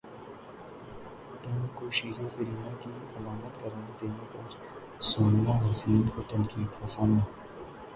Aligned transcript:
ٹزم 1.43 1.65
کو 1.75 1.89
شیزوفیرینیا 1.91 2.73
کی 2.81 2.89
علامت 3.17 3.61
قرار 3.61 3.91
دینے 4.01 4.25
پر 4.33 5.01
سونیا 5.01 5.59
حسین 5.69 6.01
کو 6.15 6.21
تنقید 6.29 6.79
کا 6.79 6.85
سامنا 6.87 7.23